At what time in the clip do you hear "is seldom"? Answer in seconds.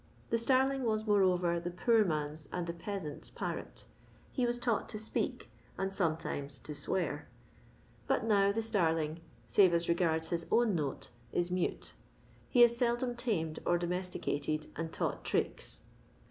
12.63-13.13